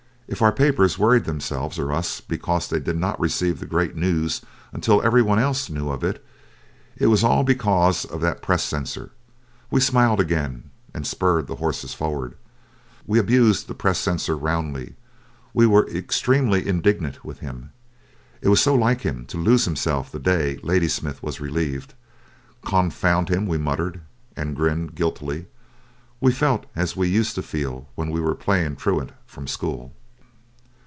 If 0.33 0.41
our 0.41 0.53
papers 0.53 0.97
worried 0.97 1.25
themselves 1.25 1.77
or 1.77 1.91
us 1.91 2.21
because 2.21 2.69
they 2.69 2.79
did 2.79 2.95
not 2.97 3.19
receive 3.19 3.59
the 3.59 3.65
great 3.65 3.97
news 3.97 4.39
until 4.71 5.01
every 5.01 5.21
one 5.21 5.39
else 5.39 5.69
knew 5.69 5.89
of 5.89 6.05
it, 6.05 6.25
it 6.95 7.07
was 7.07 7.21
all 7.21 7.43
because 7.43 8.05
of 8.05 8.21
that 8.21 8.41
press 8.41 8.63
censor. 8.63 9.11
We 9.69 9.81
smiled 9.81 10.21
again 10.21 10.69
and 10.93 11.05
spurred 11.05 11.47
the 11.47 11.57
horses 11.57 11.93
forward. 11.93 12.35
We 13.05 13.19
abused 13.19 13.67
the 13.67 13.73
press 13.75 13.99
censor 13.99 14.37
roundly 14.37 14.95
we 15.53 15.67
were 15.67 15.89
extremely 15.89 16.65
indignant 16.65 17.25
with 17.25 17.39
him. 17.39 17.73
It 18.41 18.47
was 18.47 18.61
so 18.61 18.73
like 18.73 19.01
him 19.01 19.25
to 19.25 19.37
lose 19.37 19.65
himself 19.65 20.09
the 20.13 20.17
day 20.19 20.59
Ladysmith 20.63 21.21
was 21.21 21.41
relieved. 21.41 21.93
"Confound 22.65 23.27
him," 23.27 23.47
we 23.47 23.57
muttered, 23.57 23.99
and 24.37 24.55
grinned 24.55 24.95
guiltily. 24.95 25.47
We 26.21 26.31
felt 26.31 26.67
as 26.73 26.95
we 26.95 27.09
used 27.09 27.35
to 27.35 27.41
feel 27.41 27.89
when 27.95 28.09
we 28.11 28.21
were 28.21 28.33
playing 28.33 28.77
truant 28.77 29.11
from 29.25 29.45
school. 29.45 29.93